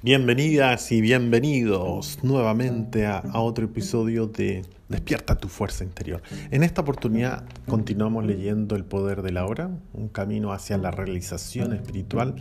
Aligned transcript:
Bienvenidas 0.00 0.92
y 0.92 1.00
bienvenidos 1.00 2.20
nuevamente 2.22 3.04
a, 3.04 3.24
otro 3.34 3.64
episodio 3.64 4.28
de 4.28 4.64
Despierta 4.88 5.34
tu 5.34 5.48
fuerza 5.48 5.82
interior. 5.82 6.22
En 6.52 6.62
esta 6.62 6.82
oportunidad 6.82 7.44
continuamos 7.66 8.24
leyendo 8.24 8.76
El 8.76 8.84
poder 8.84 9.22
de 9.22 9.32
la 9.32 9.44
hora, 9.44 9.68
un 9.92 10.08
camino 10.08 10.52
hacia 10.52 10.78
la 10.78 10.92
realización 10.92 11.72
espiritual 11.72 12.36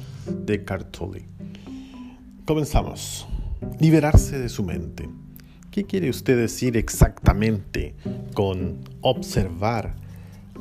de 0.45 0.63
Cartoli. 0.63 1.25
Comenzamos. 2.45 3.27
Liberarse 3.79 4.37
de 4.37 4.49
su 4.49 4.63
mente. 4.63 5.09
¿Qué 5.71 5.83
quiere 5.83 6.11
usted 6.11 6.37
decir 6.37 6.77
exactamente 6.77 7.95
con 8.35 8.77
observar 9.01 9.95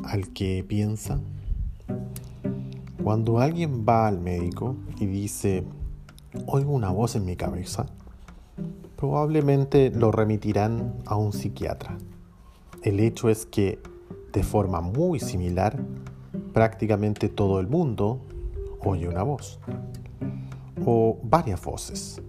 al 0.02 0.32
que 0.32 0.64
piensa? 0.66 1.20
Cuando 3.05 3.38
alguien 3.38 3.84
va 3.86 4.08
al 4.08 4.19
médico 4.19 4.77
y 4.98 5.05
dice, 5.05 5.62
oigo 6.46 6.72
una 6.72 6.90
voz 6.90 7.16
en 7.16 7.24
mi 7.24 7.36
cabeza, 7.36 7.86
probablemente 8.96 9.90
lo 9.90 10.12
remitirán 10.12 10.94
a 11.06 11.16
un 11.16 11.32
psiquiatra. 11.32 11.98
El 12.82 13.00
hecho 13.00 13.28
es 13.28 13.46
que, 13.46 13.80
de 14.32 14.42
forma 14.42 14.80
muy 14.80 15.20
similar, 15.20 15.78
prácticamente 16.52 17.28
todo 17.28 17.60
el 17.60 17.66
mundo 17.66 18.20
oye 18.80 19.08
una 19.08 19.22
voz. 19.22 19.58
O 20.84 21.18
varias 21.22 21.62
voces. 21.62 22.20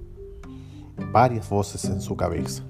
Varias 1.12 1.49
voces 1.49 1.85
en 1.85 2.01
su 2.01 2.15
cabeza. 2.15 2.63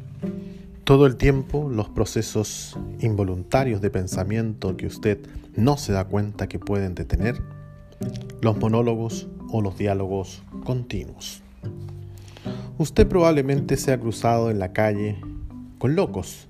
Todo 0.83 1.05
el 1.05 1.17
tiempo 1.17 1.69
los 1.69 1.89
procesos 1.89 2.77
involuntarios 2.99 3.81
de 3.81 3.89
pensamiento 3.89 4.77
que 4.77 4.87
usted 4.87 5.19
no 5.55 5.77
se 5.77 5.91
da 5.91 6.05
cuenta 6.05 6.47
que 6.47 6.59
pueden 6.59 6.95
detener, 6.95 7.41
los 8.41 8.57
monólogos 8.57 9.27
o 9.49 9.61
los 9.61 9.77
diálogos 9.77 10.43
continuos. 10.63 11.41
Usted 12.77 13.07
probablemente 13.07 13.77
se 13.77 13.91
ha 13.91 13.99
cruzado 13.99 14.51
en 14.51 14.59
la 14.59 14.71
calle 14.71 15.19
con 15.79 15.95
locos 15.95 16.47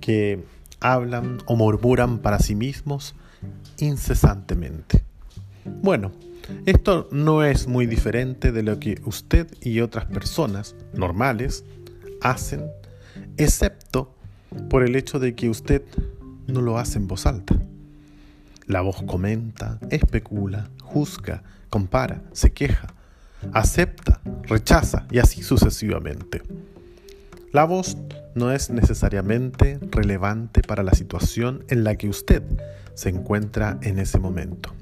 que 0.00 0.44
hablan 0.80 1.38
o 1.46 1.56
murmuran 1.56 2.18
para 2.18 2.38
sí 2.38 2.54
mismos 2.54 3.14
incesantemente. 3.78 5.04
Bueno, 5.82 6.12
esto 6.64 7.08
no 7.12 7.44
es 7.44 7.66
muy 7.66 7.86
diferente 7.86 8.52
de 8.52 8.62
lo 8.62 8.78
que 8.78 9.00
usted 9.04 9.48
y 9.60 9.80
otras 9.80 10.06
personas 10.06 10.74
normales 10.94 11.64
hacen, 12.22 12.64
excepto 13.36 14.14
por 14.70 14.82
el 14.82 14.96
hecho 14.96 15.18
de 15.18 15.34
que 15.34 15.50
usted 15.50 15.82
no 16.46 16.62
lo 16.62 16.78
hace 16.78 16.98
en 16.98 17.06
voz 17.06 17.26
alta. 17.26 17.54
La 18.66 18.80
voz 18.80 19.02
comenta, 19.02 19.78
especula, 19.90 20.70
juzga, 20.82 21.42
compara, 21.68 22.22
se 22.32 22.52
queja, 22.52 22.88
acepta, 23.52 24.20
rechaza 24.44 25.06
y 25.10 25.18
así 25.18 25.42
sucesivamente. 25.42 26.42
La 27.52 27.64
voz 27.64 27.96
no 28.34 28.52
es 28.52 28.70
necesariamente 28.70 29.78
relevante 29.90 30.62
para 30.62 30.82
la 30.82 30.92
situación 30.92 31.64
en 31.68 31.84
la 31.84 31.96
que 31.96 32.08
usted 32.08 32.42
se 32.94 33.08
encuentra 33.08 33.78
en 33.82 33.98
ese 33.98 34.18
momento. 34.18 34.74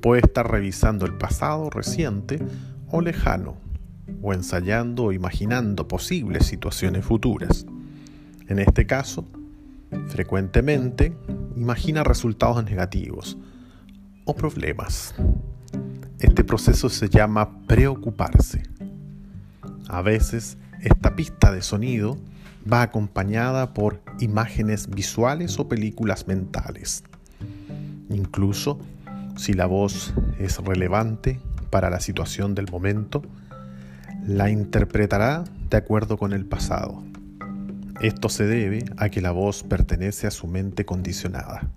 Puede 0.00 0.22
estar 0.22 0.50
revisando 0.50 1.06
el 1.06 1.14
pasado 1.14 1.70
reciente 1.70 2.38
o 2.90 3.00
lejano, 3.00 3.56
o 4.22 4.32
ensayando 4.32 5.04
o 5.04 5.12
imaginando 5.12 5.88
posibles 5.88 6.46
situaciones 6.46 7.04
futuras. 7.04 7.66
En 8.48 8.58
este 8.58 8.86
caso, 8.86 9.26
frecuentemente 10.08 11.16
imagina 11.56 12.04
resultados 12.04 12.64
negativos 12.64 13.38
o 14.24 14.34
problemas. 14.34 15.14
Este 16.24 16.42
proceso 16.42 16.88
se 16.88 17.10
llama 17.10 17.60
preocuparse. 17.66 18.62
A 19.88 20.00
veces 20.00 20.56
esta 20.80 21.14
pista 21.16 21.52
de 21.52 21.60
sonido 21.60 22.16
va 22.70 22.80
acompañada 22.80 23.74
por 23.74 24.00
imágenes 24.20 24.88
visuales 24.88 25.58
o 25.58 25.68
películas 25.68 26.26
mentales. 26.26 27.04
Incluso 28.08 28.78
si 29.36 29.52
la 29.52 29.66
voz 29.66 30.14
es 30.38 30.56
relevante 30.64 31.40
para 31.68 31.90
la 31.90 32.00
situación 32.00 32.54
del 32.54 32.70
momento, 32.70 33.20
la 34.26 34.48
interpretará 34.48 35.44
de 35.68 35.76
acuerdo 35.76 36.16
con 36.16 36.32
el 36.32 36.46
pasado. 36.46 37.04
Esto 38.00 38.30
se 38.30 38.46
debe 38.46 38.86
a 38.96 39.10
que 39.10 39.20
la 39.20 39.30
voz 39.30 39.62
pertenece 39.62 40.26
a 40.26 40.30
su 40.30 40.46
mente 40.46 40.86
condicionada, 40.86 41.68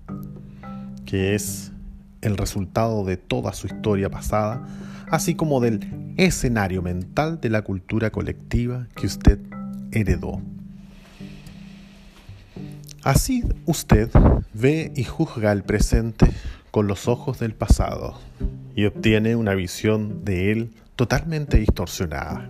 que 1.05 1.35
es 1.35 1.73
el 2.21 2.37
resultado 2.37 3.03
de 3.03 3.17
toda 3.17 3.53
su 3.53 3.67
historia 3.67 4.09
pasada, 4.09 4.65
así 5.09 5.35
como 5.35 5.59
del 5.59 6.13
escenario 6.17 6.81
mental 6.81 7.39
de 7.39 7.49
la 7.49 7.61
cultura 7.61 8.11
colectiva 8.11 8.87
que 8.95 9.07
usted 9.07 9.39
heredó. 9.91 10.41
Así 13.03 13.43
usted 13.65 14.09
ve 14.53 14.91
y 14.95 15.03
juzga 15.03 15.51
el 15.51 15.63
presente 15.63 16.29
con 16.71 16.87
los 16.87 17.07
ojos 17.07 17.39
del 17.39 17.53
pasado 17.53 18.19
y 18.75 18.85
obtiene 18.85 19.35
una 19.35 19.53
visión 19.53 20.25
de 20.25 20.51
él 20.51 20.73
totalmente 20.95 21.57
distorsionada. 21.57 22.49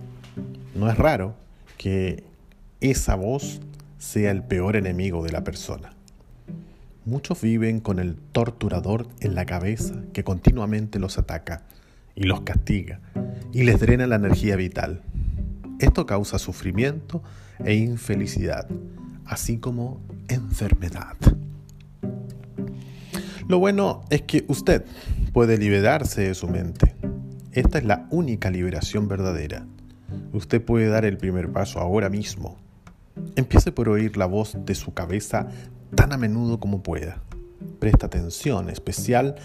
No 0.74 0.90
es 0.90 0.98
raro 0.98 1.36
que 1.76 2.24
esa 2.80 3.14
voz 3.14 3.60
sea 3.98 4.30
el 4.30 4.42
peor 4.42 4.76
enemigo 4.76 5.22
de 5.22 5.32
la 5.32 5.44
persona. 5.44 5.92
Muchos 7.08 7.40
viven 7.40 7.80
con 7.80 8.00
el 8.00 8.16
torturador 8.16 9.08
en 9.20 9.34
la 9.34 9.46
cabeza 9.46 9.94
que 10.12 10.24
continuamente 10.24 10.98
los 10.98 11.16
ataca 11.16 11.62
y 12.14 12.24
los 12.24 12.42
castiga 12.42 13.00
y 13.50 13.62
les 13.62 13.80
drena 13.80 14.06
la 14.06 14.16
energía 14.16 14.56
vital. 14.56 15.00
Esto 15.78 16.04
causa 16.04 16.38
sufrimiento 16.38 17.22
e 17.64 17.76
infelicidad, 17.76 18.68
así 19.24 19.56
como 19.56 20.02
enfermedad. 20.28 21.16
Lo 23.48 23.58
bueno 23.58 24.04
es 24.10 24.20
que 24.20 24.44
usted 24.48 24.84
puede 25.32 25.56
liberarse 25.56 26.20
de 26.20 26.34
su 26.34 26.46
mente. 26.46 26.94
Esta 27.52 27.78
es 27.78 27.84
la 27.84 28.06
única 28.10 28.50
liberación 28.50 29.08
verdadera. 29.08 29.64
Usted 30.34 30.62
puede 30.62 30.88
dar 30.88 31.06
el 31.06 31.16
primer 31.16 31.50
paso 31.52 31.80
ahora 31.80 32.10
mismo. 32.10 32.58
Empiece 33.34 33.72
por 33.72 33.88
oír 33.88 34.18
la 34.18 34.26
voz 34.26 34.58
de 34.66 34.74
su 34.74 34.92
cabeza 34.92 35.48
tan 35.94 36.12
a 36.12 36.16
menudo 36.16 36.60
como 36.60 36.82
pueda. 36.82 37.22
Presta 37.78 38.06
atención 38.06 38.70
especial 38.70 39.36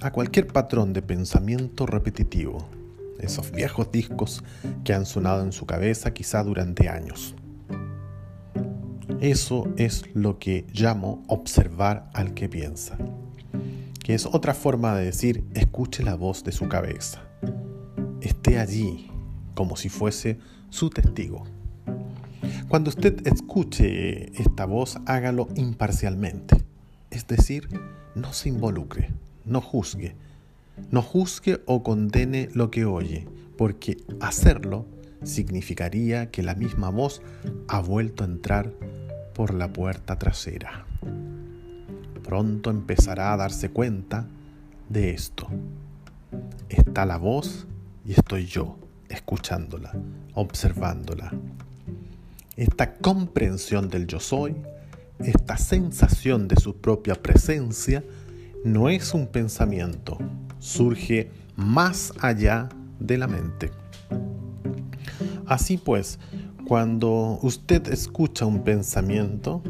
a 0.00 0.10
cualquier 0.10 0.46
patrón 0.48 0.92
de 0.92 1.02
pensamiento 1.02 1.86
repetitivo, 1.86 2.66
esos 3.18 3.50
viejos 3.52 3.90
discos 3.92 4.42
que 4.84 4.94
han 4.94 5.06
sonado 5.06 5.42
en 5.42 5.52
su 5.52 5.66
cabeza 5.66 6.12
quizá 6.12 6.42
durante 6.42 6.88
años. 6.88 7.34
Eso 9.20 9.72
es 9.76 10.04
lo 10.14 10.38
que 10.38 10.66
llamo 10.72 11.22
observar 11.28 12.10
al 12.12 12.34
que 12.34 12.48
piensa, 12.48 12.98
que 14.02 14.14
es 14.14 14.26
otra 14.26 14.54
forma 14.54 14.96
de 14.96 15.04
decir 15.04 15.44
escuche 15.54 16.02
la 16.02 16.16
voz 16.16 16.42
de 16.42 16.50
su 16.50 16.68
cabeza, 16.68 17.22
esté 18.20 18.58
allí 18.58 19.08
como 19.54 19.76
si 19.76 19.88
fuese 19.88 20.38
su 20.70 20.90
testigo. 20.90 21.44
Cuando 22.68 22.90
usted 22.90 23.26
escuche 23.26 24.32
esta 24.40 24.64
voz, 24.64 24.98
hágalo 25.06 25.48
imparcialmente. 25.56 26.56
Es 27.10 27.26
decir, 27.26 27.68
no 28.14 28.32
se 28.32 28.48
involucre, 28.48 29.10
no 29.44 29.60
juzgue. 29.60 30.14
No 30.90 31.02
juzgue 31.02 31.60
o 31.66 31.82
condene 31.82 32.48
lo 32.54 32.70
que 32.70 32.84
oye, 32.84 33.28
porque 33.58 33.98
hacerlo 34.20 34.86
significaría 35.22 36.30
que 36.30 36.42
la 36.42 36.54
misma 36.54 36.88
voz 36.88 37.20
ha 37.68 37.80
vuelto 37.80 38.24
a 38.24 38.26
entrar 38.26 38.72
por 39.34 39.52
la 39.52 39.72
puerta 39.72 40.18
trasera. 40.18 40.86
Pronto 42.22 42.70
empezará 42.70 43.32
a 43.32 43.36
darse 43.36 43.70
cuenta 43.70 44.26
de 44.88 45.10
esto. 45.10 45.46
Está 46.70 47.04
la 47.04 47.18
voz 47.18 47.66
y 48.06 48.12
estoy 48.12 48.46
yo, 48.46 48.78
escuchándola, 49.10 49.92
observándola 50.34 51.32
esta 52.56 52.94
comprensión 52.94 53.88
del 53.88 54.06
yo 54.06 54.20
soy, 54.20 54.56
esta 55.18 55.56
sensación 55.56 56.48
de 56.48 56.56
su 56.56 56.76
propia 56.76 57.14
presencia, 57.14 58.04
no 58.64 58.88
es 58.88 59.14
un 59.14 59.26
pensamiento, 59.26 60.18
surge 60.58 61.30
más 61.56 62.12
allá 62.20 62.68
de 63.00 63.18
la 63.18 63.26
mente. 63.26 63.70
Así 65.46 65.76
pues, 65.76 66.18
cuando 66.66 67.38
usted 67.42 67.88
escucha 67.88 68.46
un 68.46 68.62
pensamiento, 68.62 69.62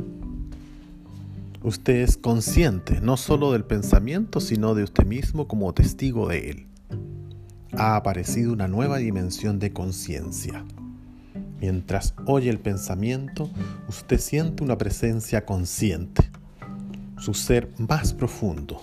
usted 1.62 1.96
es 1.96 2.17
consciente 2.17 3.00
no 3.00 3.17
solo 3.17 3.52
del 3.52 3.64
pensamiento, 3.64 4.40
sino 4.40 4.75
de 4.75 4.85
usted 4.85 5.06
mismo 5.06 5.49
como 5.49 5.73
testigo 5.73 6.28
de 6.28 6.50
él. 6.50 6.67
Ha 7.73 7.96
aparecido 7.96 8.52
una 8.52 8.69
nueva 8.69 8.99
dimensión 8.99 9.58
de 9.58 9.73
conciencia. 9.73 10.64
Mientras 11.62 12.14
oye 12.26 12.50
el 12.50 12.59
pensamiento, 12.59 13.49
usted 13.88 14.19
siente 14.19 14.64
una 14.64 14.76
presencia 14.76 15.47
consciente, 15.47 16.29
su 17.19 17.35
ser 17.35 17.70
más 17.79 18.14
profundo, 18.14 18.82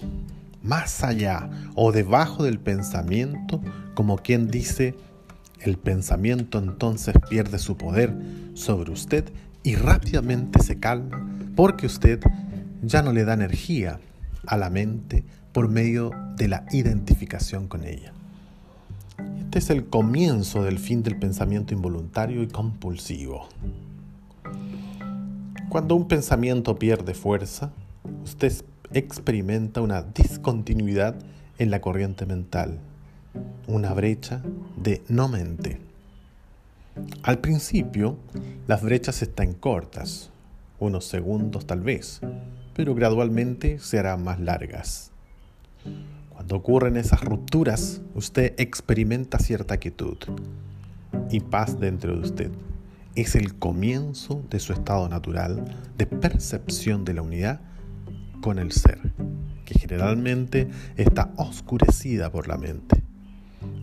más 0.63 1.03
allá 1.03 1.49
o 1.75 1.91
debajo 1.91 2.45
del 2.45 2.57
pensamiento, 2.57 3.61
como 3.93 4.17
quien 4.17 4.47
dice, 4.47 4.95
El 5.59 5.77
pensamiento 5.77 6.57
entonces 6.57 7.13
pierde 7.29 7.59
su 7.59 7.75
poder 7.75 8.15
sobre 8.53 8.93
usted 8.93 9.25
y 9.61 9.75
rápidamente 9.75 10.63
se 10.63 10.79
calma 10.79 11.29
porque 11.57 11.85
usted 11.85 12.21
ya 12.81 13.01
no 13.01 13.11
le 13.11 13.25
da 13.25 13.33
energía 13.33 13.99
a 14.47 14.55
la 14.55 14.69
mente 14.69 15.25
por 15.51 15.67
medio 15.67 16.11
de 16.37 16.47
la 16.47 16.65
identificación 16.71 17.67
con 17.67 17.83
ella. 17.83 18.13
Este 19.49 19.57
es 19.57 19.69
el 19.71 19.87
comienzo 19.87 20.63
del 20.63 20.77
fin 20.77 21.01
del 21.01 21.17
pensamiento 21.17 21.73
involuntario 21.73 22.43
y 22.43 22.47
compulsivo. 22.47 23.49
Cuando 25.69 25.95
un 25.95 26.07
pensamiento 26.07 26.77
pierde 26.77 27.15
fuerza, 27.15 27.71
usted 28.23 28.53
experimenta 28.93 29.81
una 29.81 30.03
discontinuidad 30.03 31.15
en 31.57 31.71
la 31.71 31.81
corriente 31.81 32.27
mental, 32.27 32.77
una 33.65 33.91
brecha 33.95 34.43
de 34.77 35.01
no 35.07 35.27
mente. 35.27 35.81
Al 37.23 37.39
principio, 37.39 38.17
las 38.67 38.83
brechas 38.83 39.23
están 39.23 39.53
cortas, 39.53 40.29
unos 40.77 41.05
segundos 41.05 41.65
tal 41.65 41.81
vez, 41.81 42.21
pero 42.75 42.93
gradualmente 42.93 43.79
se 43.79 43.97
harán 43.97 44.23
más 44.23 44.39
largas. 44.39 45.09
Cuando 46.39 46.55
ocurren 46.55 46.95
esas 46.95 47.21
rupturas, 47.21 47.99
usted 48.15 48.53
experimenta 48.57 49.39
cierta 49.39 49.75
quietud 49.75 50.17
y 51.29 51.41
paz 51.41 51.77
dentro 51.81 52.15
de 52.15 52.21
usted. 52.21 52.51
Es 53.13 53.35
el 53.35 53.55
comienzo 53.55 54.41
de 54.49 54.61
su 54.61 54.71
estado 54.71 55.09
natural 55.09 55.75
de 55.97 56.05
percepción 56.05 57.03
de 57.03 57.13
la 57.13 57.23
unidad 57.23 57.59
con 58.39 58.57
el 58.57 58.71
ser, 58.71 59.01
que 59.65 59.77
generalmente 59.77 60.69
está 60.95 61.33
oscurecida 61.35 62.31
por 62.31 62.47
la 62.47 62.57
mente. 62.57 63.03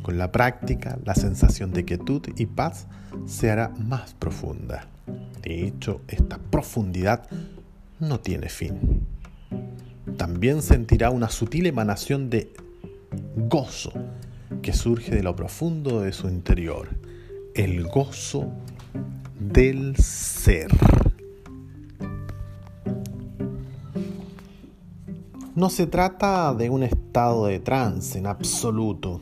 Con 0.01 0.17
la 0.17 0.33
práctica, 0.33 0.99
la 1.05 1.15
sensación 1.15 1.75
de 1.75 1.85
quietud 1.85 2.23
y 2.39 2.47
paz 2.47 2.87
se 3.27 3.51
hará 3.51 3.69
más 3.69 4.15
profunda. 4.15 4.89
De 5.43 5.67
hecho, 5.67 6.01
esta 6.09 6.39
profundidad 6.39 7.29
no 8.01 8.19
tiene 8.21 8.49
fin. 8.49 9.07
También 10.17 10.63
sentirá 10.63 11.11
una 11.11 11.29
sutil 11.29 11.67
emanación 11.67 12.31
de 12.31 12.53
gozo 13.37 13.93
que 14.63 14.73
surge 14.73 15.15
de 15.15 15.23
lo 15.23 15.37
profundo 15.37 16.01
de 16.01 16.13
su 16.13 16.29
interior, 16.29 16.89
el 17.55 17.87
gozo 17.87 18.51
del 19.39 19.97
ser. 19.97 20.69
No 25.55 25.71
se 25.71 25.87
trata 25.87 26.55
de 26.55 26.69
un 26.69 26.83
estado 26.83 27.47
de 27.47 27.61
trance 27.61 28.19
en 28.19 28.27
absoluto. 28.27 29.21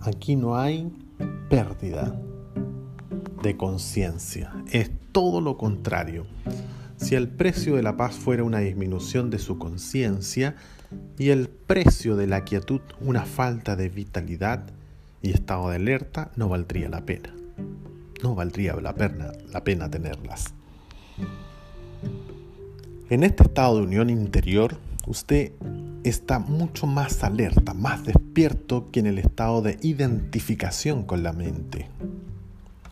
Aquí 0.00 0.36
no 0.36 0.56
hay 0.56 0.90
pérdida 1.50 2.18
de 3.42 3.56
conciencia. 3.56 4.52
Es 4.70 4.90
todo 5.12 5.40
lo 5.40 5.58
contrario. 5.58 6.26
Si 6.96 7.14
el 7.14 7.28
precio 7.28 7.76
de 7.76 7.82
la 7.82 7.96
paz 7.96 8.14
fuera 8.14 8.44
una 8.44 8.58
disminución 8.58 9.30
de 9.30 9.38
su 9.38 9.58
conciencia 9.58 10.56
y 11.18 11.30
el 11.30 11.48
precio 11.48 12.16
de 12.16 12.26
la 12.26 12.44
quietud 12.44 12.80
una 13.00 13.24
falta 13.24 13.76
de 13.76 13.88
vitalidad 13.88 14.64
y 15.22 15.32
estado 15.32 15.70
de 15.70 15.76
alerta, 15.76 16.30
no 16.36 16.48
valdría 16.48 16.88
la 16.88 17.04
pena. 17.04 17.34
No 18.22 18.34
valdría 18.34 18.74
la 18.76 18.94
pena, 18.94 19.32
la 19.52 19.64
pena 19.64 19.90
tenerlas. 19.90 20.54
En 23.10 23.22
este 23.22 23.42
estado 23.44 23.78
de 23.78 23.82
unión 23.84 24.08
interior, 24.08 24.78
usted 25.06 25.52
está 26.04 26.38
mucho 26.38 26.86
más 26.86 27.22
alerta, 27.24 27.74
más 27.74 28.04
despierto 28.04 28.90
que 28.90 29.00
en 29.00 29.06
el 29.06 29.18
estado 29.18 29.62
de 29.62 29.78
identificación 29.82 31.04
con 31.04 31.22
la 31.22 31.32
mente. 31.32 31.88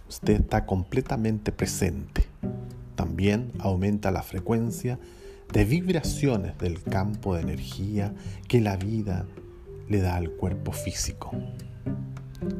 Usted 0.09 0.41
está 0.41 0.67
completamente 0.67 1.53
presente. 1.53 2.22
También 3.03 3.51
aumenta 3.59 4.13
la 4.13 4.23
frecuencia 4.23 4.97
de 5.53 5.65
vibraciones 5.65 6.57
del 6.59 6.81
campo 6.81 7.35
de 7.35 7.41
energía 7.41 8.15
que 8.47 8.61
la 8.61 8.77
vida 8.77 9.27
le 9.89 10.01
da 10.01 10.15
al 10.15 10.31
cuerpo 10.31 10.71
físico. 10.71 11.33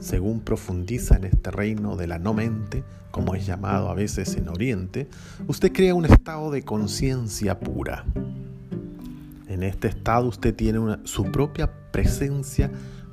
Según 0.01 0.41
profundiza 0.41 1.15
en 1.15 1.27
este 1.27 1.53
reino 1.53 1.95
de 1.95 2.09
la 2.09 2.19
no 2.19 2.35
mente, 2.35 2.83
como 3.13 3.37
es 3.37 3.47
llamado 3.47 3.89
a 3.89 3.95
veces 3.95 4.35
en 4.35 4.49
Oriente, 4.49 5.07
usted 5.47 5.71
crea 5.73 5.95
un 5.95 6.07
estado 6.07 6.51
de 6.51 6.65
conciencia 6.65 7.61
pura. 7.61 8.05
En 9.47 9.63
este 9.63 9.87
estado 9.87 10.27
usted 10.27 10.57
tiene 10.57 10.99
su 11.05 11.31
propia 11.31 11.71
presencia 11.93 12.69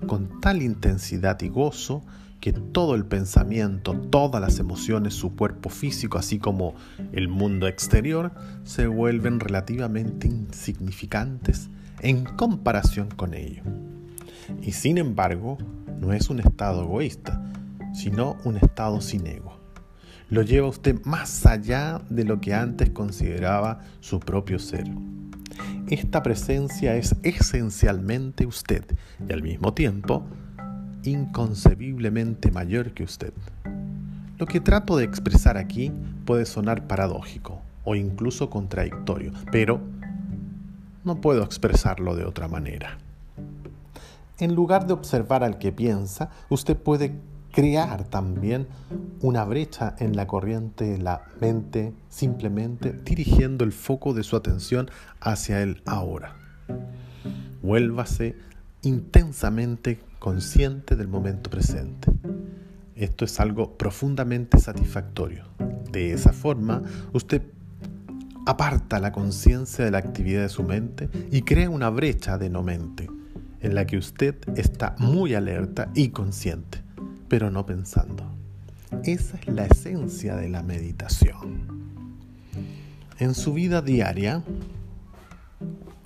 con 0.08 0.42
tal 0.42 0.64
intensidad 0.64 1.40
y 1.42 1.50
gozo 1.50 2.02
que 2.40 2.54
todo 2.54 2.96
el 2.96 3.06
pensamiento, 3.06 3.94
todas 3.94 4.42
las 4.42 4.60
emociones, 4.60 5.14
su 5.14 5.36
cuerpo 5.36 5.70
físico, 5.70 6.18
así 6.18 6.40
como 6.40 6.74
el 7.12 7.28
mundo 7.28 7.68
exterior, 7.68 8.32
se 8.64 8.88
vuelven 8.88 9.40
relativamente 9.40 10.28
insignificantes 10.28 11.70
en 12.02 12.24
comparación 12.24 13.10
con 13.10 13.34
ello. 13.34 13.64
Y 14.62 14.72
sin 14.72 14.98
embargo, 14.98 15.58
no 16.00 16.14
es 16.14 16.30
un 16.30 16.40
estado 16.40 16.84
egoísta, 16.84 17.44
sino 17.94 18.38
un 18.46 18.58
estado 18.58 19.02
sin 19.02 19.28
ego. 19.28 19.60
Lo 20.30 20.44
lleva 20.44 20.68
usted 20.68 21.04
más 21.06 21.46
allá 21.46 22.02
de 22.10 22.24
lo 22.24 22.40
que 22.40 22.54
antes 22.54 22.92
consideraba 22.92 23.82
su 24.00 24.20
propio 24.20 24.60
ser. 24.60 24.86
Esta 25.90 26.22
presencia 26.22 26.96
es 26.96 27.16
esencialmente 27.24 28.46
usted 28.46 28.86
y 29.28 29.34
al 29.34 29.42
mismo 29.42 29.74
tiempo 29.74 30.24
inconcebiblemente 31.04 32.52
mayor 32.52 32.94
que 32.94 33.04
usted. 33.04 33.34
Lo 34.38 34.46
que 34.46 34.62
trato 34.62 34.98
de 34.98 35.04
expresar 35.04 35.58
aquí 35.58 35.92
puede 36.26 36.46
sonar 36.46 36.88
paradójico 36.88 37.62
o 37.84 37.96
incluso 37.96 38.50
contradictorio, 38.50 39.34
pero 39.52 39.82
no 41.04 41.22
puedo 41.22 41.44
expresarlo 41.44 42.16
de 42.16 42.26
otra 42.26 42.48
manera. 42.48 42.98
En 44.38 44.56
lugar 44.56 44.88
de 44.88 44.94
observar 44.94 45.44
al 45.44 45.58
que 45.58 45.72
piensa, 45.72 46.30
usted 46.50 46.78
puede 46.78 47.20
crear 47.52 48.06
también 48.06 48.68
una 49.22 49.44
brecha 49.44 49.96
en 50.00 50.16
la 50.16 50.28
corriente 50.28 50.86
de 50.86 50.98
la 51.00 51.24
mente 51.42 51.94
simplemente 52.08 52.94
dirigiendo 52.94 53.66
el 53.66 53.72
foco 53.72 54.14
de 54.14 54.24
su 54.24 54.36
atención 54.36 54.90
hacia 55.20 55.62
el 55.62 55.82
ahora. 55.86 56.36
Vuélvase 57.62 58.38
intensamente 58.82 60.00
consciente 60.20 60.96
del 60.96 61.08
momento 61.08 61.50
presente. 61.50 62.12
Esto 62.96 63.26
es 63.26 63.40
algo 63.40 63.78
profundamente 63.78 64.60
satisfactorio. 64.60 65.46
De 65.92 66.12
esa 66.12 66.34
forma, 66.34 66.84
usted 67.14 67.42
aparta 68.46 69.00
la 69.00 69.12
conciencia 69.12 69.86
de 69.86 69.92
la 69.92 70.00
actividad 70.00 70.42
de 70.42 70.50
su 70.50 70.64
mente 70.64 71.10
y 71.32 71.44
crea 71.44 71.70
una 71.70 71.90
brecha 71.90 72.38
de 72.38 72.50
no 72.50 72.62
mente, 72.62 73.10
en 73.62 73.76
la 73.76 73.86
que 73.86 73.98
usted 73.98 74.36
está 74.56 74.96
muy 75.00 75.34
alerta 75.34 75.90
y 75.96 76.10
consciente, 76.10 76.82
pero 77.28 77.50
no 77.50 77.66
pensando. 77.66 78.24
Esa 79.04 79.38
es 79.38 79.48
la 79.48 79.66
esencia 79.66 80.36
de 80.36 80.50
la 80.50 80.64
meditación. 80.64 81.80
En 83.20 83.34
su 83.36 83.54
vida 83.54 83.82
diaria, 83.82 84.44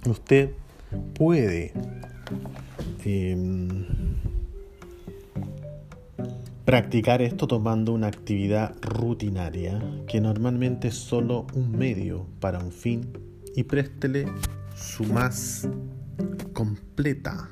usted 0.06 0.52
puede 1.16 1.74
Em, 3.06 3.86
practicar 6.64 7.22
esto 7.22 7.48
tomando 7.48 7.94
una 7.94 8.08
actividad 8.08 8.76
rutinaria 8.82 9.82
que 10.08 10.22
normalmente 10.22 10.88
es 10.88 10.96
solo 10.96 11.46
un 11.54 11.72
medio 11.72 12.26
para 12.40 12.60
un 12.60 12.72
fin 12.72 13.12
y 13.56 13.64
préstele 13.64 14.26
su 14.76 15.04
más 15.04 15.68
completa 16.54 17.50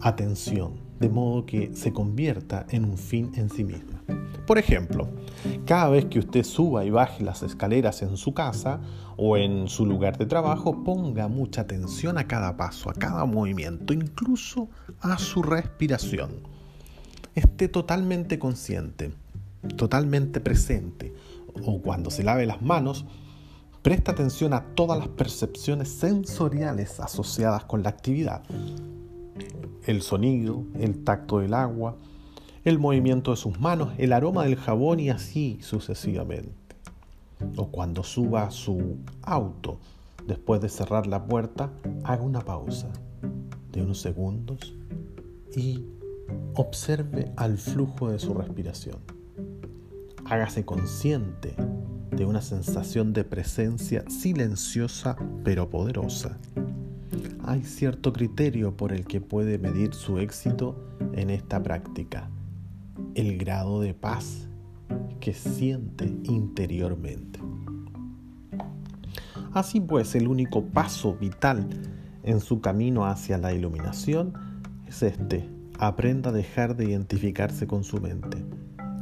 atención, 0.00 0.74
de 1.00 1.08
modo 1.08 1.46
que 1.46 1.74
se 1.74 1.92
convierta 1.92 2.66
en 2.70 2.84
un 2.84 2.98
fin 2.98 3.32
en 3.34 3.50
sí 3.50 3.64
misma. 3.64 4.02
Por 4.46 4.58
ejemplo, 4.58 5.08
cada 5.64 5.88
vez 5.88 6.04
que 6.04 6.20
usted 6.20 6.44
suba 6.44 6.84
y 6.84 6.90
baje 6.90 7.24
las 7.24 7.42
escaleras 7.42 8.02
en 8.02 8.16
su 8.16 8.32
casa 8.32 8.80
o 9.16 9.36
en 9.36 9.66
su 9.66 9.84
lugar 9.86 10.18
de 10.18 10.26
trabajo, 10.26 10.84
ponga 10.84 11.26
mucha 11.26 11.62
atención 11.62 12.16
a 12.16 12.28
cada 12.28 12.56
paso, 12.56 12.88
a 12.88 12.94
cada 12.94 13.24
movimiento, 13.24 13.92
incluso 13.92 14.68
a 15.00 15.18
su 15.18 15.42
respiración. 15.42 16.30
Esté 17.34 17.68
totalmente 17.68 18.38
consciente, 18.38 19.12
totalmente 19.76 20.40
presente. 20.40 21.12
O 21.64 21.80
cuando 21.82 22.10
se 22.10 22.22
lave 22.22 22.46
las 22.46 22.62
manos, 22.62 23.04
presta 23.82 24.12
atención 24.12 24.52
a 24.52 24.74
todas 24.74 24.98
las 24.98 25.08
percepciones 25.08 25.88
sensoriales 25.88 27.00
asociadas 27.00 27.64
con 27.64 27.82
la 27.82 27.88
actividad. 27.88 28.42
El 29.86 30.02
sonido, 30.02 30.64
el 30.78 31.02
tacto 31.04 31.38
del 31.38 31.54
agua, 31.54 31.96
el 32.64 32.78
movimiento 32.78 33.30
de 33.30 33.36
sus 33.38 33.58
manos, 33.58 33.94
el 33.96 34.12
aroma 34.12 34.44
del 34.44 34.56
jabón 34.56 35.00
y 35.00 35.10
así 35.10 35.58
sucesivamente. 35.62 36.52
O 37.56 37.68
cuando 37.68 38.02
suba 38.02 38.42
a 38.42 38.50
su 38.50 38.98
auto, 39.22 39.78
después 40.26 40.60
de 40.60 40.68
cerrar 40.68 41.06
la 41.06 41.24
puerta, 41.24 41.70
haga 42.04 42.22
una 42.22 42.40
pausa 42.40 42.90
de 43.72 43.82
unos 43.82 44.00
segundos 44.00 44.74
y 45.54 45.84
Observe 46.54 47.32
al 47.36 47.58
flujo 47.58 48.10
de 48.10 48.18
su 48.18 48.34
respiración. 48.34 48.98
Hágase 50.24 50.64
consciente 50.64 51.54
de 52.10 52.24
una 52.24 52.40
sensación 52.40 53.12
de 53.12 53.24
presencia 53.24 54.04
silenciosa 54.08 55.16
pero 55.44 55.68
poderosa. 55.68 56.38
Hay 57.48 57.62
cierto 57.62 58.12
criterio 58.12 58.76
por 58.76 58.92
el 58.92 59.06
que 59.06 59.20
puede 59.20 59.56
medir 59.56 59.94
su 59.94 60.18
éxito 60.18 60.84
en 61.12 61.30
esta 61.30 61.62
práctica, 61.62 62.28
el 63.14 63.38
grado 63.38 63.80
de 63.80 63.94
paz 63.94 64.48
que 65.20 65.32
siente 65.32 66.12
interiormente. 66.24 67.38
Así 69.52 69.80
pues, 69.80 70.16
el 70.16 70.26
único 70.26 70.64
paso 70.64 71.14
vital 71.14 71.68
en 72.24 72.40
su 72.40 72.60
camino 72.60 73.06
hacia 73.06 73.38
la 73.38 73.54
iluminación 73.54 74.32
es 74.88 75.04
este, 75.04 75.48
aprenda 75.78 76.30
a 76.30 76.32
dejar 76.32 76.74
de 76.74 76.86
identificarse 76.86 77.68
con 77.68 77.84
su 77.84 78.00
mente. 78.00 78.44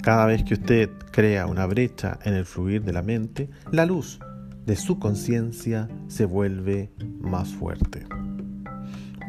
Cada 0.03 0.27
vez 0.27 0.45
que 0.45 0.53
usted 0.53 0.91
crea 1.13 1.47
una 1.47 1.65
brecha 1.65 2.19
en 2.25 2.35
el 2.35 2.45
fluir 2.45 2.85
de 2.85 2.93
la 2.93 3.01
mente, 3.01 3.49
la 3.73 3.87
luz 3.87 4.21
de 4.67 4.77
su 4.77 4.99
conciencia 4.99 5.89
se 6.09 6.27
vuelve 6.27 6.93
más 7.21 7.49
fuerte. 7.55 8.05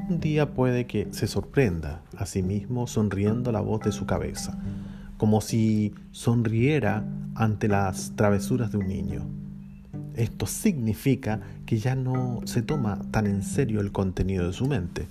Un 0.08 0.20
día 0.20 0.54
puede 0.54 0.86
que 0.86 1.08
se 1.12 1.26
sorprenda 1.26 2.04
a 2.16 2.28
sí 2.28 2.44
mismo 2.44 2.86
sonriendo 2.86 3.52
la 3.52 3.60
voz 3.62 3.82
de 3.82 3.92
su 3.92 4.06
cabeza, 4.06 4.56
como 5.18 5.42
si 5.42 5.96
sonriera 6.12 7.04
ante 7.34 7.68
las 7.68 8.16
travesuras 8.16 8.72
de 8.72 8.78
un 8.78 8.88
niño. 8.88 9.28
Esto 10.16 10.46
significa 10.46 11.42
que 11.66 11.80
ya 11.80 11.96
no 11.96 12.42
se 12.46 12.62
toma 12.62 13.00
tan 13.10 13.26
en 13.26 13.42
serio 13.42 13.82
el 13.82 13.92
contenido 13.92 14.46
de 14.46 14.54
su 14.54 14.68
mente, 14.68 15.08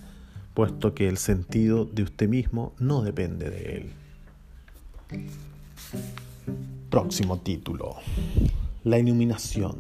puesto 0.54 0.94
que 0.94 1.08
el 1.08 1.18
sentido 1.18 1.86
de 1.86 2.04
usted 2.04 2.28
mismo 2.28 2.72
no 2.78 3.02
depende 3.02 3.50
de 3.50 3.76
él. 3.76 3.90
Próximo 6.88 7.38
título. 7.38 7.96
La 8.84 9.00
iluminación. 9.00 9.76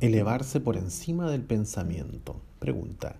Elevarse 0.00 0.58
por 0.58 0.76
encima 0.76 1.30
del 1.30 1.42
pensamiento. 1.42 2.40
Pregunta. 2.58 3.14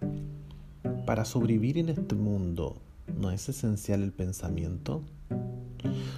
¿Para 1.06 1.24
sobrevivir 1.24 1.78
en 1.78 1.88
este 1.88 2.14
mundo 2.14 2.80
no 3.18 3.30
es 3.30 3.48
esencial 3.48 4.02
el 4.02 4.12
pensamiento? 4.12 5.02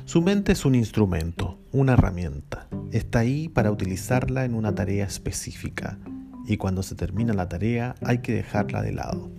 Su 0.04 0.22
mente 0.22 0.52
es 0.52 0.64
un 0.64 0.74
instrumento, 0.74 1.58
una 1.72 1.92
herramienta. 1.92 2.66
Está 2.90 3.20
ahí 3.20 3.48
para 3.48 3.70
utilizarla 3.70 4.44
en 4.44 4.54
una 4.54 4.74
tarea 4.74 5.06
específica 5.06 5.98
y 6.46 6.56
cuando 6.56 6.82
se 6.82 6.94
termina 6.94 7.32
la 7.32 7.48
tarea 7.48 7.94
hay 8.02 8.18
que 8.18 8.32
dejarla 8.32 8.82
de 8.82 8.92
lado. 8.92 9.30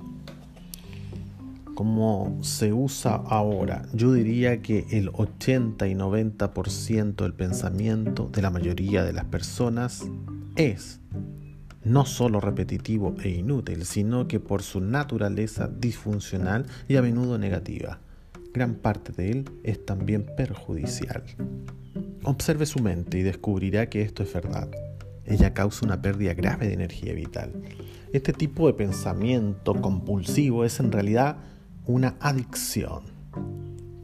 Como 1.75 2.38
se 2.43 2.73
usa 2.73 3.15
ahora, 3.15 3.88
yo 3.93 4.13
diría 4.13 4.61
que 4.61 4.85
el 4.91 5.09
80 5.13 5.88
y 5.88 5.95
90% 5.95 7.15
del 7.15 7.33
pensamiento 7.33 8.29
de 8.31 8.41
la 8.41 8.50
mayoría 8.50 9.03
de 9.03 9.13
las 9.13 9.25
personas 9.25 10.05
es 10.55 11.00
no 11.83 12.05
solo 12.05 12.39
repetitivo 12.39 13.15
e 13.23 13.29
inútil, 13.29 13.85
sino 13.85 14.27
que 14.27 14.39
por 14.39 14.61
su 14.61 14.81
naturaleza 14.81 15.67
disfuncional 15.67 16.65
y 16.88 16.95
a 16.95 17.01
menudo 17.01 17.38
negativa 17.38 18.00
gran 18.53 18.75
parte 18.75 19.11
de 19.11 19.31
él 19.31 19.50
es 19.63 19.85
también 19.85 20.25
perjudicial. 20.35 21.23
Observe 22.23 22.65
su 22.65 22.79
mente 22.79 23.19
y 23.19 23.23
descubrirá 23.23 23.89
que 23.89 24.01
esto 24.01 24.23
es 24.23 24.33
verdad. 24.33 24.69
Ella 25.25 25.53
causa 25.53 25.85
una 25.85 26.01
pérdida 26.01 26.33
grave 26.33 26.67
de 26.67 26.73
energía 26.73 27.13
vital. 27.13 27.53
Este 28.13 28.33
tipo 28.33 28.67
de 28.67 28.73
pensamiento 28.73 29.73
compulsivo 29.79 30.65
es 30.65 30.79
en 30.79 30.91
realidad 30.91 31.38
una 31.85 32.15
adicción. 32.19 33.03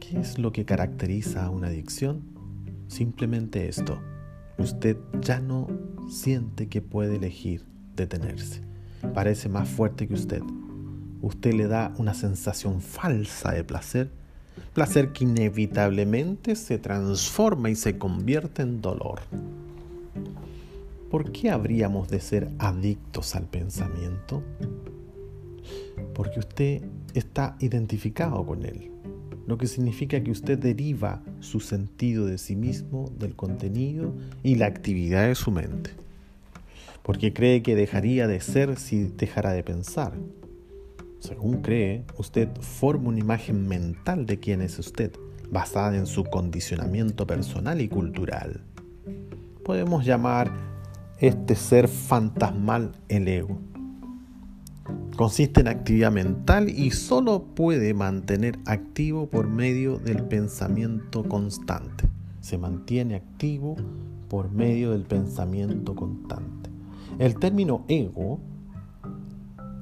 ¿Qué 0.00 0.18
es 0.18 0.38
lo 0.38 0.52
que 0.52 0.64
caracteriza 0.64 1.44
a 1.44 1.50
una 1.50 1.68
adicción? 1.68 2.22
Simplemente 2.88 3.68
esto. 3.68 4.00
Usted 4.58 4.96
ya 5.20 5.40
no 5.40 5.68
siente 6.10 6.68
que 6.68 6.82
puede 6.82 7.16
elegir 7.16 7.64
detenerse. 7.96 8.62
Parece 9.14 9.48
más 9.48 9.68
fuerte 9.68 10.08
que 10.08 10.14
usted. 10.14 10.42
Usted 11.22 11.54
le 11.54 11.68
da 11.68 11.92
una 11.98 12.14
sensación 12.14 12.80
falsa 12.80 13.52
de 13.52 13.64
placer 13.64 14.10
placer 14.72 15.12
que 15.12 15.24
inevitablemente 15.24 16.54
se 16.54 16.78
transforma 16.78 17.70
y 17.70 17.74
se 17.74 17.98
convierte 17.98 18.62
en 18.62 18.80
dolor. 18.80 19.20
¿Por 21.10 21.32
qué 21.32 21.50
habríamos 21.50 22.08
de 22.08 22.20
ser 22.20 22.50
adictos 22.58 23.34
al 23.34 23.44
pensamiento? 23.44 24.42
Porque 26.14 26.38
usted 26.38 26.82
está 27.14 27.56
identificado 27.60 28.44
con 28.44 28.64
él, 28.64 28.90
lo 29.48 29.58
que 29.58 29.66
significa 29.66 30.22
que 30.22 30.30
usted 30.30 30.56
deriva 30.56 31.24
su 31.40 31.58
sentido 31.58 32.26
de 32.26 32.38
sí 32.38 32.54
mismo 32.54 33.10
del 33.18 33.34
contenido 33.34 34.14
y 34.44 34.54
la 34.54 34.66
actividad 34.66 35.26
de 35.26 35.34
su 35.34 35.50
mente. 35.50 35.90
Porque 37.02 37.32
cree 37.32 37.62
que 37.62 37.74
dejaría 37.74 38.28
de 38.28 38.40
ser 38.40 38.76
si 38.76 39.04
dejara 39.16 39.52
de 39.52 39.64
pensar 39.64 40.12
según 41.20 41.62
cree, 41.62 42.04
usted 42.16 42.48
forma 42.60 43.08
una 43.08 43.18
imagen 43.18 43.66
mental 43.66 44.24
de 44.24 44.38
quién 44.38 44.62
es 44.62 44.78
usted, 44.78 45.12
basada 45.50 45.96
en 45.96 46.06
su 46.06 46.24
condicionamiento 46.24 47.26
personal 47.26 47.80
y 47.80 47.88
cultural. 47.88 48.60
Podemos 49.64 50.04
llamar 50.04 50.52
este 51.18 51.56
ser 51.56 51.88
fantasmal 51.88 52.92
el 53.08 53.26
ego. 53.26 53.58
Consiste 55.18 55.62
en 55.62 55.66
actividad 55.66 56.12
mental 56.12 56.68
y 56.68 56.92
solo 56.92 57.42
puede 57.42 57.92
mantener 57.92 58.56
activo 58.66 59.28
por 59.28 59.48
medio 59.48 59.98
del 59.98 60.22
pensamiento 60.22 61.24
constante. 61.24 62.04
Se 62.40 62.56
mantiene 62.56 63.16
activo 63.16 63.74
por 64.28 64.52
medio 64.52 64.92
del 64.92 65.02
pensamiento 65.02 65.96
constante. 65.96 66.70
El 67.18 67.36
término 67.36 67.84
ego 67.88 68.38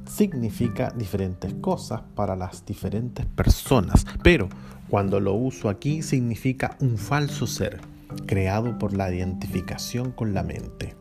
significa 0.06 0.90
diferentes 0.96 1.52
cosas 1.60 2.00
para 2.14 2.34
las 2.34 2.64
diferentes 2.64 3.26
personas, 3.26 4.06
pero 4.22 4.48
cuando 4.88 5.20
lo 5.20 5.34
uso 5.34 5.68
aquí 5.68 6.00
significa 6.00 6.78
un 6.80 6.96
falso 6.96 7.46
ser, 7.46 7.82
creado 8.24 8.78
por 8.78 8.94
la 8.94 9.12
identificación 9.12 10.12
con 10.12 10.32
la 10.32 10.42
mente. 10.42 10.94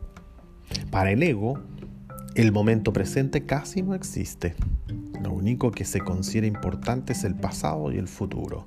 Para 0.90 1.12
el 1.12 1.22
ego, 1.22 1.58
el 2.36 2.52
momento 2.52 2.92
presente 2.92 3.46
casi 3.46 3.82
no 3.82 3.94
existe. 3.94 4.54
Lo 5.22 5.32
único 5.32 5.70
que 5.70 5.84
se 5.84 6.00
considera 6.00 6.46
importante 6.46 7.14
es 7.14 7.24
el 7.24 7.34
pasado 7.34 7.90
y 7.90 7.96
el 7.96 8.08
futuro. 8.08 8.66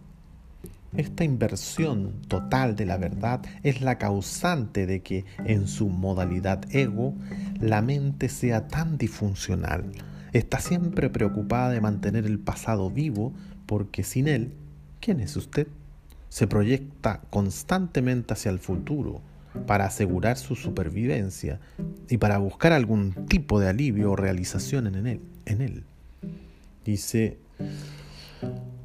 Esta 0.98 1.24
inversión 1.24 2.14
total 2.28 2.76
de 2.76 2.86
la 2.86 2.98
verdad 2.98 3.42
es 3.62 3.82
la 3.82 4.00
causante 4.00 4.88
de 4.88 5.02
que 5.02 5.26
en 5.46 5.68
su 5.68 5.88
modalidad 5.88 6.66
ego 6.76 7.14
la 7.62 7.82
mente 7.82 8.28
sea 8.28 8.68
tan 8.68 8.98
disfuncional, 8.98 9.92
Está 10.32 10.60
siempre 10.60 11.10
preocupada 11.10 11.72
de 11.72 11.82
mantener 11.82 12.28
el 12.28 12.38
pasado 12.38 12.92
vivo 12.92 13.34
porque 13.66 14.04
sin 14.04 14.28
él, 14.28 14.54
¿quién 15.00 15.22
es 15.22 15.36
usted? 15.36 15.68
Se 16.30 16.46
proyecta 16.46 17.22
constantemente 17.32 18.34
hacia 18.34 18.52
el 18.52 18.60
futuro 18.60 19.22
para 19.66 19.86
asegurar 19.86 20.38
su 20.38 20.56
supervivencia 20.56 21.60
y 22.10 22.18
para 22.18 22.38
buscar 22.38 22.74
algún 22.74 23.14
tipo 23.28 23.60
de 23.60 23.70
alivio 23.70 24.12
o 24.12 24.16
realización 24.16 24.88
en 24.88 25.08
él. 25.08 25.22
En 25.46 25.62
él. 25.62 25.84
Dice, 26.86 27.38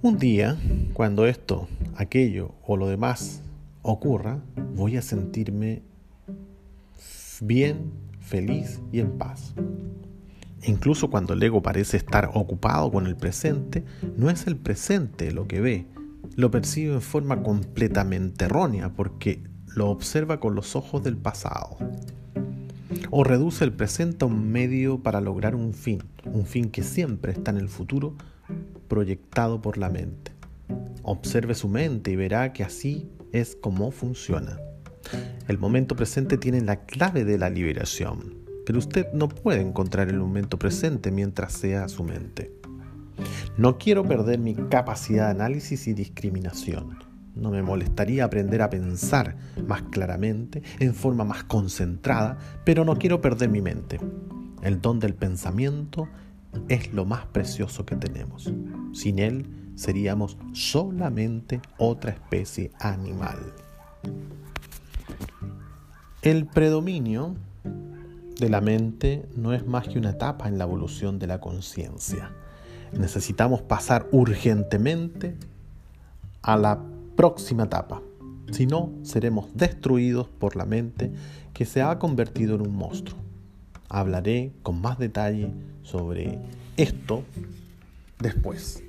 un 0.03 0.19
día, 0.19 0.57
cuando 0.93 1.27
esto, 1.27 1.69
aquello 1.97 2.53
o 2.67 2.77
lo 2.77 2.89
demás 2.89 3.43
ocurra, 3.83 4.41
voy 4.75 4.97
a 4.97 5.03
sentirme 5.03 5.83
bien, 7.41 7.93
feliz 8.21 8.81
y 8.93 9.01
en 9.01 9.19
paz. 9.19 9.55
Incluso 10.67 11.11
cuando 11.11 11.35
el 11.35 11.43
ego 11.43 11.63
parece 11.63 11.97
estar 11.97 12.31
ocupado 12.33 12.91
con 12.91 13.07
el 13.07 13.17
presente, 13.17 13.85
no 14.17 14.31
es 14.31 14.47
el 14.47 14.57
presente 14.57 15.31
lo 15.31 15.47
que 15.47 15.61
ve, 15.61 15.87
lo 16.37 16.51
percibe 16.51 16.95
en 16.95 17.03
forma 17.03 17.43
completamente 17.43 18.47
errónea 18.47 18.91
porque 18.91 19.43
lo 19.75 19.91
observa 19.91 20.41
con 20.41 20.55
los 20.55 20.77
ojos 20.77 21.03
del 21.03 21.17
pasado. 21.17 21.77
O 23.11 23.25
reduce 23.25 23.65
el 23.65 23.73
presente 23.73 24.25
a 24.25 24.29
un 24.29 24.51
medio 24.51 25.03
para 25.03 25.21
lograr 25.21 25.55
un 25.55 25.75
fin, 25.75 26.03
un 26.25 26.47
fin 26.47 26.71
que 26.71 26.83
siempre 26.83 27.33
está 27.33 27.51
en 27.51 27.59
el 27.59 27.69
futuro 27.69 28.15
proyectado 28.89 29.61
por 29.61 29.79
la 29.79 29.91
mente. 29.91 30.33
Observe 31.03 31.55
su 31.55 31.69
mente 31.69 32.11
y 32.11 32.17
verá 32.17 32.53
que 32.53 32.65
así 32.65 33.09
es 33.33 33.57
como 33.57 33.91
funciona. 33.91 34.59
El 35.49 35.59
momento 35.59 35.97
presente 35.97 36.39
tiene 36.39 36.61
la 36.61 36.85
clave 36.87 37.25
de 37.25 37.37
la 37.37 37.51
liberación 37.51 38.45
pero 38.65 38.79
usted 38.79 39.13
no 39.13 39.29
puede 39.29 39.61
encontrar 39.61 40.09
el 40.09 40.19
momento 40.19 40.59
presente 40.59 41.11
mientras 41.11 41.53
sea 41.53 41.89
su 41.89 42.03
mente. 42.03 42.53
No 43.57 43.79
quiero 43.79 44.05
perder 44.05 44.39
mi 44.39 44.55
capacidad 44.55 45.27
de 45.27 45.43
análisis 45.43 45.87
y 45.87 45.93
discriminación. 45.93 46.99
No 47.35 47.51
me 47.51 47.63
molestaría 47.63 48.25
aprender 48.25 48.63
a 48.63 48.71
pensar 48.71 49.37
más 49.67 49.83
claramente, 49.83 50.63
en 50.79 50.95
forma 50.95 51.25
más 51.25 51.45
concentrada, 51.45 52.39
pero 52.65 52.85
no 52.85 52.97
quiero 52.97 53.21
perder 53.21 53.49
mi 53.49 53.61
mente. 53.61 53.99
El 54.63 54.81
don 54.81 55.01
del 55.01 55.15
pensamiento 55.15 56.09
es 56.69 56.93
lo 56.93 57.05
más 57.05 57.27
precioso 57.27 57.85
que 57.85 57.97
tenemos. 57.97 58.53
Sin 58.93 59.19
él 59.19 59.47
seríamos 59.75 60.39
solamente 60.53 61.61
otra 61.79 62.13
especie 62.13 62.71
animal. 62.79 63.39
El 66.23 66.47
predominio 66.47 67.35
de 68.39 68.49
la 68.49 68.61
mente 68.61 69.29
no 69.37 69.53
es 69.53 69.67
más 69.67 69.89
que 69.89 69.99
una 69.99 70.11
etapa 70.11 70.49
en 70.49 70.59
la 70.59 70.65
evolución 70.65 71.19
de 71.19 71.27
la 71.27 71.41
conciencia. 71.41 72.31
Necesitamos 72.93 73.63
pasar 73.63 74.07
urgentemente 74.13 75.37
a 76.43 76.57
la 76.57 76.81
próxima 77.17 77.65
etapa. 77.65 78.03
Si 78.53 78.67
no, 78.67 78.93
seremos 79.03 79.47
destruidos 79.55 80.29
por 80.29 80.57
la 80.57 80.65
mente 80.65 81.13
que 81.53 81.65
se 81.65 81.83
ha 81.83 81.99
convertido 81.99 82.55
en 82.57 82.63
un 82.63 82.77
monstruo. 82.77 83.19
Hablaré 83.89 84.53
con 84.63 84.81
más 84.81 84.99
detalle 84.99 85.53
sobre 85.83 86.39
esto 86.77 87.23
después. 88.19 88.83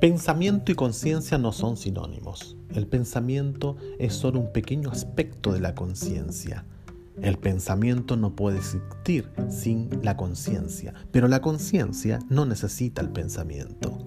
Pensamiento 0.00 0.72
y 0.72 0.74
conciencia 0.74 1.38
no 1.38 1.52
son 1.52 1.76
sinónimos. 1.76 2.56
El 2.74 2.86
pensamiento 2.86 3.76
es 3.98 4.14
solo 4.14 4.40
un 4.40 4.52
pequeño 4.52 4.90
aspecto 4.90 5.52
de 5.52 5.60
la 5.60 5.74
conciencia. 5.74 6.64
El 7.20 7.38
pensamiento 7.38 8.16
no 8.16 8.34
puede 8.34 8.58
existir 8.58 9.30
sin 9.48 9.90
la 10.02 10.16
conciencia, 10.16 10.94
pero 11.12 11.28
la 11.28 11.40
conciencia 11.40 12.18
no 12.28 12.46
necesita 12.46 13.00
el 13.02 13.10
pensamiento. 13.10 14.01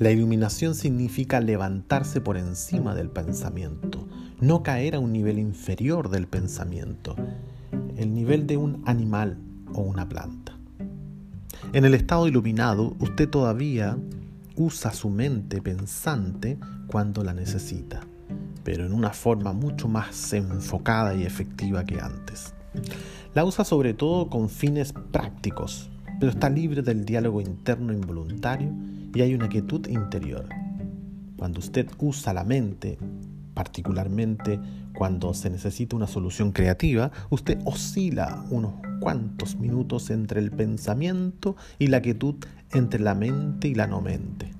La 0.00 0.10
iluminación 0.10 0.74
significa 0.74 1.40
levantarse 1.40 2.22
por 2.22 2.38
encima 2.38 2.94
del 2.94 3.10
pensamiento, 3.10 4.08
no 4.40 4.62
caer 4.62 4.94
a 4.94 4.98
un 4.98 5.12
nivel 5.12 5.38
inferior 5.38 6.08
del 6.08 6.26
pensamiento, 6.26 7.16
el 7.98 8.14
nivel 8.14 8.46
de 8.46 8.56
un 8.56 8.82
animal 8.86 9.36
o 9.74 9.82
una 9.82 10.08
planta. 10.08 10.56
En 11.74 11.84
el 11.84 11.92
estado 11.92 12.26
iluminado, 12.26 12.96
usted 12.98 13.28
todavía 13.28 13.98
usa 14.56 14.94
su 14.94 15.10
mente 15.10 15.60
pensante 15.60 16.58
cuando 16.86 17.22
la 17.22 17.34
necesita, 17.34 18.00
pero 18.64 18.86
en 18.86 18.94
una 18.94 19.10
forma 19.10 19.52
mucho 19.52 19.86
más 19.86 20.32
enfocada 20.32 21.14
y 21.14 21.24
efectiva 21.24 21.84
que 21.84 22.00
antes. 22.00 22.54
La 23.34 23.44
usa 23.44 23.66
sobre 23.66 23.92
todo 23.92 24.30
con 24.30 24.48
fines 24.48 24.94
prácticos, 25.12 25.90
pero 26.18 26.32
está 26.32 26.48
libre 26.48 26.80
del 26.80 27.04
diálogo 27.04 27.42
interno 27.42 27.92
involuntario 27.92 28.72
y 29.14 29.22
hay 29.22 29.34
una 29.34 29.48
quietud 29.48 29.86
interior. 29.88 30.48
Cuando 31.36 31.60
usted 31.60 31.88
usa 31.98 32.32
la 32.32 32.44
mente, 32.44 32.98
particularmente 33.54 34.60
cuando 34.94 35.34
se 35.34 35.50
necesita 35.50 35.96
una 35.96 36.06
solución 36.06 36.52
creativa, 36.52 37.10
usted 37.30 37.58
oscila 37.64 38.44
unos 38.50 38.74
cuantos 39.00 39.56
minutos 39.56 40.10
entre 40.10 40.40
el 40.40 40.50
pensamiento 40.50 41.56
y 41.78 41.86
la 41.86 42.02
quietud 42.02 42.36
entre 42.72 43.00
la 43.00 43.14
mente 43.14 43.68
y 43.68 43.74
la 43.74 43.86
no 43.86 44.00
mente. 44.00 44.52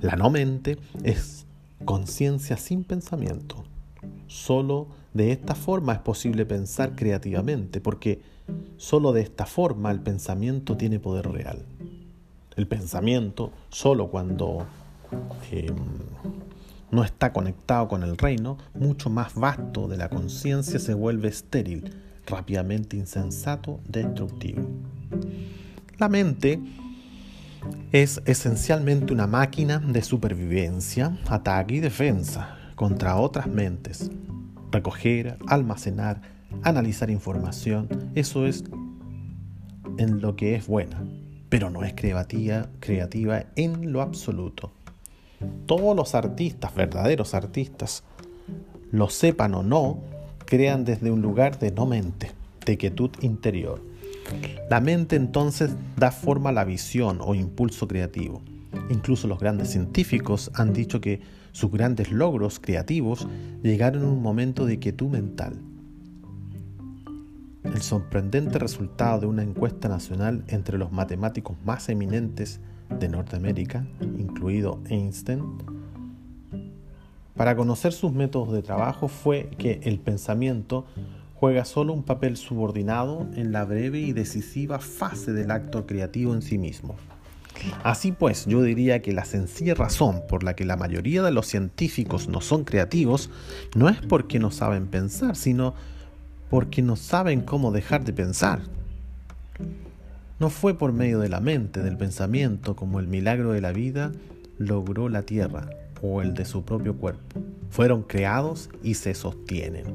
La 0.00 0.16
no 0.16 0.30
mente 0.30 0.78
es 1.04 1.46
conciencia 1.84 2.56
sin 2.56 2.84
pensamiento. 2.84 3.64
Solo 4.26 4.88
de 5.14 5.30
esta 5.30 5.54
forma 5.54 5.92
es 5.92 6.00
posible 6.00 6.46
pensar 6.46 6.96
creativamente, 6.96 7.80
porque 7.80 8.22
solo 8.76 9.12
de 9.12 9.20
esta 9.20 9.46
forma 9.46 9.90
el 9.90 10.00
pensamiento 10.00 10.76
tiene 10.76 10.98
poder 10.98 11.28
real. 11.30 11.64
El 12.56 12.66
pensamiento, 12.66 13.52
solo 13.70 14.08
cuando 14.08 14.66
em, 15.50 15.74
no 16.90 17.04
está 17.04 17.32
conectado 17.32 17.88
con 17.88 18.02
el 18.02 18.16
reino, 18.18 18.58
mucho 18.74 19.08
más 19.10 19.34
vasto 19.34 19.88
de 19.88 19.96
la 19.96 20.08
conciencia, 20.08 20.78
se 20.78 20.94
vuelve 20.94 21.28
estéril, 21.28 21.90
rápidamente 22.26 22.96
insensato, 22.96 23.80
destructivo. 23.88 24.68
La 25.98 26.08
mente 26.08 26.60
es 27.92 28.20
esencialmente 28.24 29.12
una 29.12 29.26
máquina 29.26 29.78
de 29.78 30.02
supervivencia, 30.02 31.18
ataque 31.28 31.76
y 31.76 31.80
defensa 31.80 32.58
contra 32.74 33.16
otras 33.16 33.46
mentes. 33.46 34.10
Recoger, 34.70 35.38
almacenar, 35.46 36.20
analizar 36.62 37.10
información, 37.10 37.88
eso 38.14 38.46
es 38.46 38.64
en 39.98 40.20
lo 40.20 40.36
que 40.36 40.54
es 40.54 40.66
buena, 40.66 41.02
pero 41.52 41.68
no 41.68 41.84
es 41.84 41.92
creativa, 41.92 42.70
creativa 42.80 43.44
en 43.56 43.92
lo 43.92 44.00
absoluto. 44.00 44.72
Todos 45.66 45.94
los 45.94 46.14
artistas, 46.14 46.74
verdaderos 46.74 47.34
artistas, 47.34 48.04
lo 48.90 49.10
sepan 49.10 49.54
o 49.54 49.62
no, 49.62 50.00
crean 50.46 50.86
desde 50.86 51.10
un 51.10 51.20
lugar 51.20 51.58
de 51.58 51.70
no 51.70 51.84
mente, 51.84 52.30
de 52.64 52.78
quietud 52.78 53.10
interior. 53.20 53.82
La 54.70 54.80
mente 54.80 55.16
entonces 55.16 55.76
da 55.94 56.10
forma 56.10 56.48
a 56.48 56.54
la 56.54 56.64
visión 56.64 57.18
o 57.20 57.34
impulso 57.34 57.86
creativo. 57.86 58.40
Incluso 58.88 59.28
los 59.28 59.38
grandes 59.38 59.72
científicos 59.72 60.50
han 60.54 60.72
dicho 60.72 61.02
que 61.02 61.20
sus 61.52 61.70
grandes 61.70 62.10
logros 62.10 62.60
creativos 62.60 63.28
llegaron 63.62 64.04
en 64.04 64.08
un 64.08 64.22
momento 64.22 64.64
de 64.64 64.78
quietud 64.78 65.08
mental, 65.08 65.60
el 67.64 67.82
sorprendente 67.82 68.58
resultado 68.58 69.20
de 69.20 69.26
una 69.26 69.42
encuesta 69.42 69.88
nacional 69.88 70.44
entre 70.48 70.78
los 70.78 70.92
matemáticos 70.92 71.56
más 71.64 71.88
eminentes 71.88 72.60
de 72.98 73.08
Norteamérica, 73.08 73.86
incluido 74.18 74.80
Einstein, 74.88 75.42
para 77.34 77.56
conocer 77.56 77.92
sus 77.92 78.12
métodos 78.12 78.52
de 78.52 78.62
trabajo 78.62 79.08
fue 79.08 79.50
que 79.58 79.80
el 79.84 79.98
pensamiento 79.98 80.84
juega 81.34 81.64
solo 81.64 81.92
un 81.92 82.02
papel 82.02 82.36
subordinado 82.36 83.26
en 83.34 83.52
la 83.52 83.64
breve 83.64 84.00
y 84.00 84.12
decisiva 84.12 84.78
fase 84.78 85.32
del 85.32 85.50
acto 85.50 85.86
creativo 85.86 86.34
en 86.34 86.42
sí 86.42 86.58
mismo. 86.58 86.94
Así 87.84 88.12
pues, 88.12 88.46
yo 88.46 88.62
diría 88.62 89.02
que 89.02 89.12
la 89.12 89.24
sencilla 89.24 89.74
razón 89.74 90.22
por 90.28 90.42
la 90.42 90.54
que 90.54 90.64
la 90.64 90.76
mayoría 90.76 91.22
de 91.22 91.30
los 91.30 91.46
científicos 91.46 92.28
no 92.28 92.40
son 92.40 92.64
creativos 92.64 93.30
no 93.74 93.88
es 93.88 93.98
porque 94.00 94.38
no 94.38 94.50
saben 94.50 94.86
pensar, 94.88 95.36
sino 95.36 95.74
porque 96.52 96.82
no 96.82 96.96
saben 96.96 97.40
cómo 97.40 97.72
dejar 97.72 98.04
de 98.04 98.12
pensar. 98.12 98.60
No 100.38 100.50
fue 100.50 100.74
por 100.74 100.92
medio 100.92 101.18
de 101.18 101.30
la 101.30 101.40
mente, 101.40 101.82
del 101.82 101.96
pensamiento, 101.96 102.76
como 102.76 103.00
el 103.00 103.06
milagro 103.06 103.52
de 103.52 103.62
la 103.62 103.72
vida 103.72 104.12
logró 104.58 105.08
la 105.08 105.22
tierra 105.22 105.70
o 106.02 106.20
el 106.20 106.34
de 106.34 106.44
su 106.44 106.62
propio 106.62 106.94
cuerpo. 106.94 107.40
Fueron 107.70 108.02
creados 108.02 108.68
y 108.82 108.94
se 108.94 109.14
sostienen. 109.14 109.86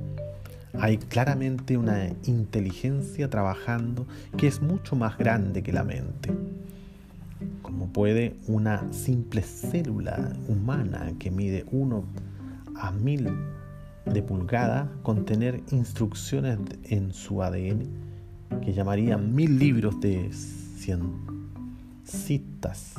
Hay 0.79 0.97
claramente 0.97 1.77
una 1.77 2.09
inteligencia 2.25 3.29
trabajando 3.29 4.07
que 4.35 4.47
es 4.47 4.59
mucho 4.59 4.95
más 4.95 5.15
grande 5.19 5.61
que 5.61 5.73
la 5.73 5.83
mente. 5.83 6.31
Como 7.61 7.89
puede 7.89 8.33
una 8.47 8.91
simple 8.91 9.43
célula 9.43 10.33
humana 10.47 11.11
que 11.19 11.29
mide 11.29 11.65
uno 11.71 12.03
a 12.75 12.89
mil 12.89 13.29
de 14.13 14.21
pulgada 14.21 14.89
contener 15.03 15.61
instrucciones 15.71 16.59
en 16.83 17.13
su 17.13 17.43
ADN 17.43 17.87
que 18.63 18.73
llamarían 18.73 19.35
mil 19.35 19.59
libros 19.59 19.99
de 19.99 20.29
citas 22.03 22.93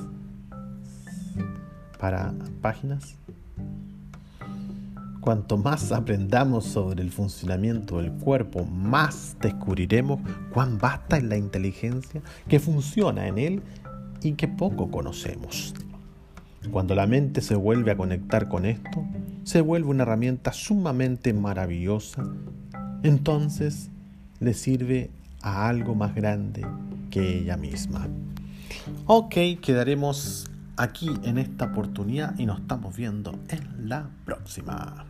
para 1.98 2.34
páginas. 2.60 3.14
Cuanto 5.20 5.58
más 5.58 5.92
aprendamos 5.92 6.64
sobre 6.64 7.02
el 7.02 7.10
funcionamiento 7.10 7.98
del 7.98 8.12
cuerpo, 8.12 8.64
más 8.64 9.36
descubriremos 9.40 10.20
cuán 10.52 10.78
vasta 10.78 11.18
es 11.18 11.24
la 11.24 11.36
inteligencia 11.36 12.22
que 12.48 12.60
funciona 12.60 13.26
en 13.26 13.38
él 13.38 13.62
y 14.22 14.32
que 14.32 14.48
poco 14.48 14.90
conocemos. 14.90 15.74
Cuando 16.70 16.94
la 16.94 17.06
mente 17.06 17.40
se 17.40 17.56
vuelve 17.56 17.90
a 17.90 17.96
conectar 17.96 18.48
con 18.48 18.64
esto, 18.64 19.04
se 19.48 19.62
vuelve 19.62 19.88
una 19.88 20.02
herramienta 20.02 20.52
sumamente 20.52 21.32
maravillosa, 21.32 22.22
entonces 23.02 23.88
le 24.40 24.52
sirve 24.52 25.08
a 25.40 25.70
algo 25.70 25.94
más 25.94 26.14
grande 26.14 26.66
que 27.10 27.38
ella 27.38 27.56
misma. 27.56 28.08
Ok, 29.06 29.36
quedaremos 29.62 30.50
aquí 30.76 31.08
en 31.22 31.38
esta 31.38 31.64
oportunidad 31.64 32.38
y 32.38 32.44
nos 32.44 32.60
estamos 32.60 32.94
viendo 32.94 33.38
en 33.48 33.88
la 33.88 34.10
próxima. 34.26 35.06